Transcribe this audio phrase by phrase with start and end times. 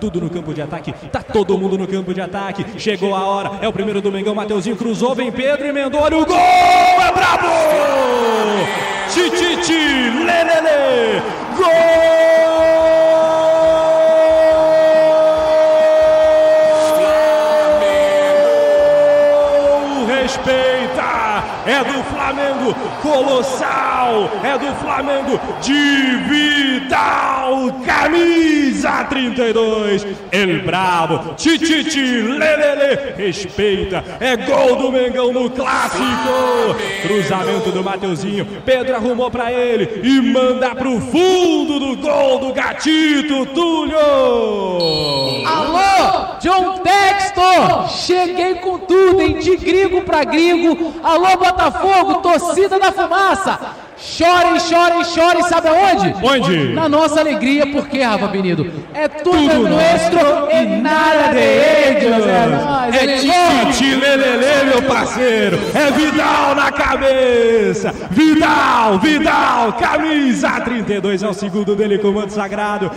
[0.00, 0.92] Tudo no campo de ataque.
[1.10, 2.64] Tá todo mundo no campo de ataque.
[2.78, 3.52] Chegou a hora.
[3.60, 4.34] É o primeiro do Mengão.
[4.34, 5.14] Mateuzinho cruzou.
[5.14, 6.00] Vem Pedro emendou.
[6.00, 6.36] Olha o gol!
[6.36, 7.48] É brabo!
[9.08, 10.10] Tititi!
[10.24, 11.22] Lelele!
[11.56, 12.14] Gol!
[20.06, 21.44] Respeita!
[21.66, 24.30] É do Flamengo, colossal!
[24.42, 26.18] É do Flamengo, de
[29.04, 30.06] camisa 32.
[30.30, 34.04] El Bravo, Tititi, Lelele, respeita!
[34.20, 36.04] É gol do Mengão no clássico!
[37.02, 43.46] Cruzamento do Mateuzinho, Pedro arrumou pra ele e manda pro fundo do gol do Gatito,
[43.46, 43.98] Túlio!
[45.46, 47.88] Alô, John Textor!
[47.88, 49.38] Cheguei com tudo, hein?
[49.38, 50.94] De gringo pra gringo.
[51.02, 53.83] Alô, Botafogo, torcida da fumaça!
[54.06, 56.14] Chorem, chorem, chorem, sabe aonde?
[56.22, 56.74] Onde?
[56.74, 60.18] Na nossa alegria, porque, Rafa Benido, é tudo, Tudo nuestro
[60.52, 62.26] e nada de ellos.
[62.26, 63.64] É nóis, É.
[63.72, 65.58] Tite Lelele, meu parceiro.
[65.74, 67.94] É Vidal na cabeça.
[68.10, 72.90] Vidal, Vidal, camisa 32 é o segundo dele, comando sagrado.